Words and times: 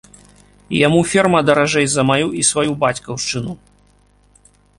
Яму 0.77 1.01
ферма 1.11 1.41
даражэй 1.49 1.87
за 1.97 2.01
маю 2.11 2.27
і 2.41 2.47
сваю 2.53 2.71
бацькаўшчыну. 2.85 3.53